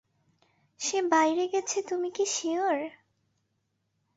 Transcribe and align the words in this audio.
সে 0.79 0.97
বাইরে 1.11 1.45
গেছে 1.47 1.77
তুমি 1.89 2.09
কি 2.15 2.25
সিওর? 2.35 2.77